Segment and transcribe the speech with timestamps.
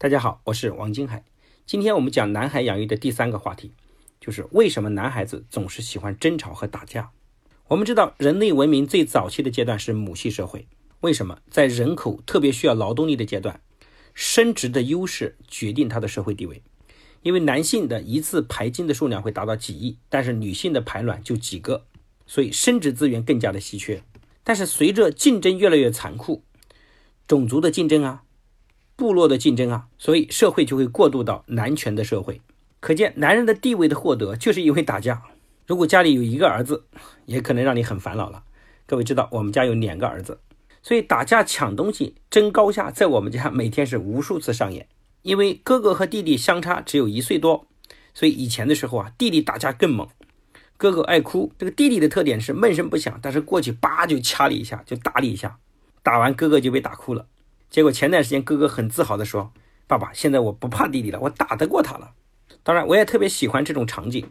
[0.00, 1.24] 大家好，我是王金海。
[1.66, 3.72] 今天我们讲男孩养育的第三个话题，
[4.20, 7.10] 就是为什么男孩子总是喜欢争吵和打架。
[7.66, 10.68] 我们知道，人类文明最早期的阶段是母系社会。
[11.00, 11.40] 为什么？
[11.50, 13.60] 在人口特别需要劳动力的阶段，
[14.14, 16.62] 生殖的优势决定他的社会地位。
[17.22, 21.86] 因为男性的一次排精的数量会达到几亿，但是女性的排卵就几个，
[22.24, 24.00] 所以生殖资源更加的稀缺。
[24.44, 26.44] 但是随着竞争越来越残酷，
[27.26, 28.22] 种族的竞争啊。
[28.98, 32.40] 部落的竞争啊，所以社会就会过渡到男权的社会。
[32.80, 35.22] 可见，男人的地位的获得就是因为打架。
[35.68, 36.82] 如果家里有一个儿子，
[37.24, 38.42] 也可能让你很烦恼了。
[38.86, 40.40] 各位知道，我们家有两个儿子，
[40.82, 44.88] 所以打架抢东西、争高下，在我们家每天是无数次上演。
[45.22, 47.68] 因为哥哥和弟弟相差只有一岁多，
[48.12, 50.08] 所以以前的时候啊，弟弟打架更猛。
[50.76, 55.58] 哥哥爱哭，这个弟弟的特点是闷声不响，但是过去叭就掐你一下，就打你一下，
[56.02, 57.26] 打完哥哥就被打哭了。
[57.70, 59.52] 结果前段时间，哥哥很自豪地说
[59.86, 62.12] ：“爸爸，现在我不怕弟弟了，我打得过他了。”
[62.62, 64.30] 当然，我也特别喜欢这种场景，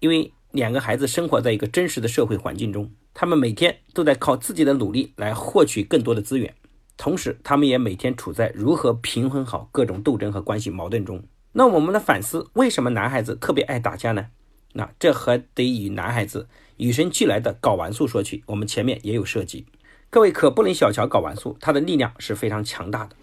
[0.00, 6.54] 因为两个孩子生活在一个真实的社会环境中，他们每天都在靠自己的努力来获取更多的资源，
[6.96, 11.22] 同时他们也每天处在如何平衡好各种斗争和关系矛盾中。
[11.52, 14.26] 那我们的反思，为什么男孩子特别爱打架呢？
[14.72, 18.42] 那这还得与男孩子与生俱来的睾丸素说起。
[18.46, 19.66] 我们前面也有涉及。
[20.12, 23.16] 各位可不能小瞧睾丸素，它的力量是非常强大的。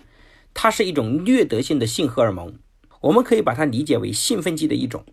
[0.55, 2.55] 它是一种掠夺性的性荷尔蒙，
[3.01, 5.05] 我们可以把它理解为兴奋剂的一种。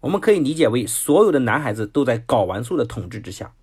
[0.00, 3.54] 我们可以理解为所有的男孩子都在睾丸素的统治之下，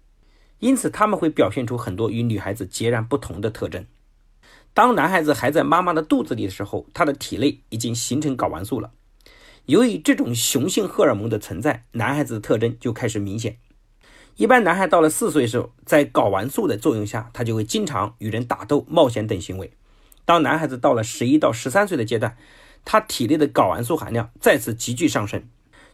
[0.58, 3.86] 因此他们会表现出很多与女孩子截然不同的特征。
[4.74, 8.90] 当男孩子还在妈妈的肚子里的时候，他的体内已经形成睾丸素了。
[9.68, 13.58] 由于这种雄性荷尔蒙的存在，男孩子的特征就开始明显。
[14.38, 19.72] 一般男孩到了四岁时候，在睾丸素的作用下，他就会经常与人打斗、冒险等行为。
[20.26, 22.36] 当男孩子到了十一到十三岁的阶段，
[22.84, 25.44] 他体内的睾丸素含量再次急剧上升。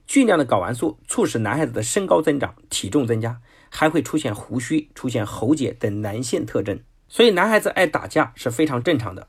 [0.06, 6.80] 巨量的睾丸素促使男孩子的身高增长、体重增加，还会出现胡须、出现喉结等男性特征。
[7.10, 9.28] 所以，男孩子爱打架是非常正常的。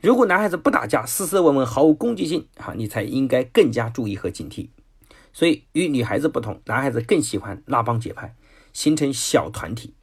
[0.00, 4.68] 如果男孩子不打架，斯斯文文，毫无攻击性，哈，你才应该更加注意和警惕。
[5.32, 8.34] 所以与女孩子不同，男孩子更喜欢拉帮结派，
[8.72, 9.94] 形成小团体。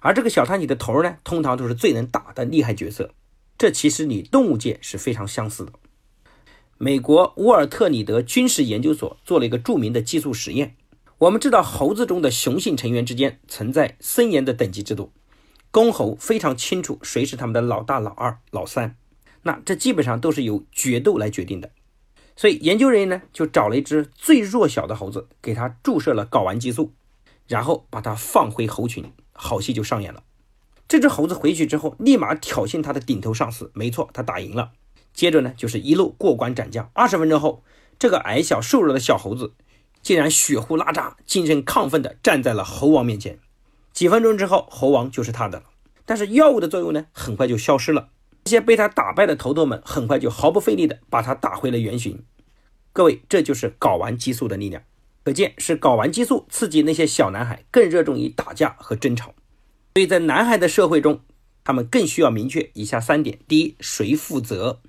[0.00, 3.10] 而这个小团体的头呢，通常都是最能打的厉害角色。
[3.56, 5.72] 这其实与动物界是非常相似的。
[6.76, 10.74] 美国沃尔特里德军事研究所做了一个著名的激素实验。
[11.18, 15.12] 我们知道，猴子中的雄性成员之间存在森严的等级制度，
[15.70, 18.96] 公猴非常清楚谁是他们的老大、老二、老三。
[19.42, 21.70] 那这基本上都是由决斗来决定的。
[22.36, 26.92] 所以研究人员呢，就找了一只最弱小的猴子，给它注射了睾丸激素，
[27.46, 30.22] 然后把它放回猴群，好戏就上演了。
[30.88, 34.72] 这只猴子回去之后，立马挑衅他的顶头上司，没错，他打赢了。
[35.12, 36.90] 接着呢，就是一路过关斩将。
[36.92, 37.62] 二十分钟后，
[37.98, 39.54] 这个矮小瘦弱的小猴子
[40.02, 43.38] 竟然血呼拉扎、精神亢奋地站在了猴王面前。
[43.92, 45.66] 几分钟之后，猴王就是他的了。
[46.04, 48.08] 但是药物的作用呢，很快就消失了。
[48.44, 52.22] 这些被他打败的头头们，很快就毫不费力地把他打回了原形。
[52.92, 54.82] 各位，这就是睾丸激素的力量，
[55.24, 59.34] 可见是睾丸激素刺激那些小男孩更热衷于打架和争吵。
[59.94, 61.22] 所以在男孩的社会中，
[61.64, 64.80] 他们更需要明确以下三点：第一，谁负责；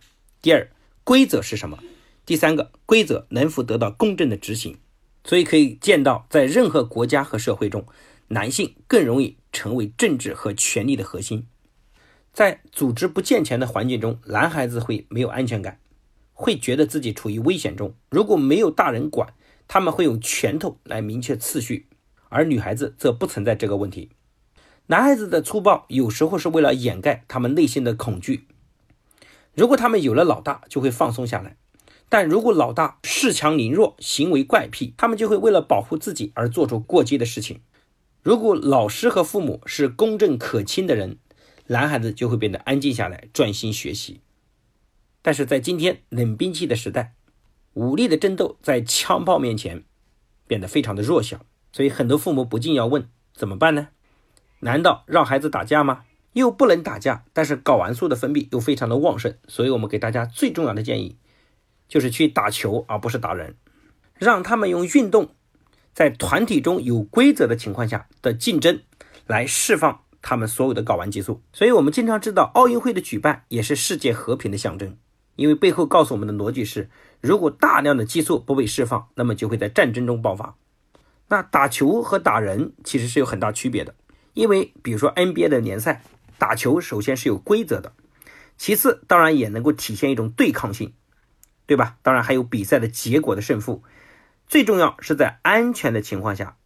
[0.42, 0.70] 第二，
[1.06, 1.78] 规则是什么；
[2.26, 4.78] 第三个，规则能否得到公正的执行。
[5.24, 7.86] 所以可以见到，在任何国家和社会中，
[8.28, 11.48] 男性更容易成为政治和权力的核心。
[12.36, 15.80] 在组织不健全的环境中，男孩子会没有安全感，
[16.34, 17.96] 会觉得自己处于危险中。
[18.10, 19.34] 如果没有大人管，
[19.70, 21.88] 他们会用拳头来明确次序，
[22.28, 24.10] 而女孩子则不存在这个问题。
[24.88, 28.50] 男孩子的粗暴有时候是为了掩盖他们内心的恐惧。
[29.54, 31.52] 如果他们有了老大，就会放松下来；
[32.10, 37.62] 但如果老大恃强凌弱、行为怪癖，他们就会为了保护自己而做出过激的事情。
[38.22, 41.20] 如果老师和父母是公正可亲的人，
[41.68, 44.22] 男孩子就会变得安静下来，专心学习。
[45.22, 47.14] 但是在今天冷兵器的时代，
[47.74, 49.84] 武力的争斗在枪炮面前
[50.48, 53.88] 变得非常的弱小，所以很多父母不禁要问：怎么办呢？
[54.60, 56.04] 难道让孩子打架吗？
[56.34, 61.18] 又不能打架，但是睾丸素的分泌又非常的旺盛，所以我们给大家最重要的建议
[61.88, 63.56] 就是去打球，而不是打人，
[64.20, 65.34] 让他们用运动，
[65.94, 68.82] 在团体中有规则的情况下的竞争
[69.26, 70.02] 来释放。
[70.28, 74.98] 他们所有的睾丸激素，所以我们经常知道奥运会的举办也是世界和平的象征，
[75.36, 76.90] 因为背后告诉我们的逻辑是，
[77.22, 80.56] 如果大量的激素不被释放，那么就会在战争中爆发。
[81.28, 83.94] 那打球和打人其实是有很大区别的，
[84.34, 86.02] 因为比如说 NBA 的联赛
[86.40, 87.94] 打球首先是有规则的，
[88.58, 90.94] 其次，当然也能够体现一种对抗性，
[91.68, 91.98] 对吧？
[92.02, 93.84] 当然还有比赛的结果的胜负。
[94.48, 96.58] 最重要是在安全的情况下，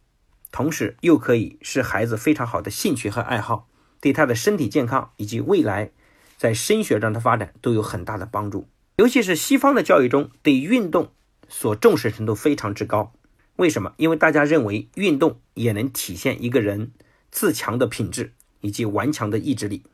[0.52, 3.68] 同时又可以是孩子非常好的兴趣和爱好，
[4.00, 5.90] 对他的身体健康以及未来
[6.36, 8.66] 在升学上的发展都有很大的帮助。
[8.96, 11.12] 尤其是西方的教育中，对运动
[11.48, 13.12] 所重视程度非常之高。
[13.56, 13.92] 为什么？
[13.96, 16.92] 因为大家认为运动也能体现一个人
[17.30, 19.84] 自强的品质以及顽强的意志力。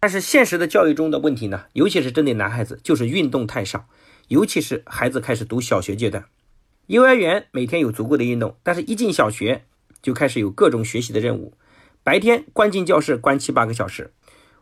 [0.00, 3.88] 但是现实的教育中的问题呢，尤其是针对男孩子，就是运动太少，
[4.28, 6.26] 尤其是孩子开始读小学阶段。
[6.88, 9.64] 幼儿园每天有足够的运动，但是一进小学
[10.04, 11.54] 就开始有各种学习的任务。
[12.02, 14.12] 白天关进教室关七八个小时，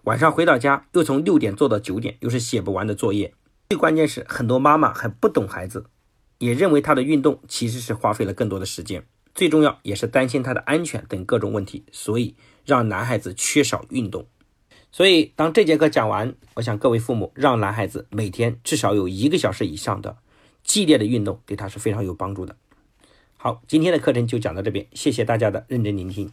[0.04, 3.34] 晚上回到家又从六点做到九点，又是写不完的作业。
[3.70, 5.86] 最关键是很多妈妈还不懂孩子，
[6.38, 9.04] 也认为他的运动其实是花费了更多的时间。
[9.34, 14.28] 最重要也是担心他的安全等各种问题，所以让男孩子缺少运动。
[14.92, 20.18] 所以当这节课讲完，我想各位父母让男孩子每天至少有一个小时以上的。
[20.62, 22.54] 激烈的运动对他是非常有帮助的。
[23.44, 26.30] 好，今天的课程就讲到这边，谢谢大家的认真聆听。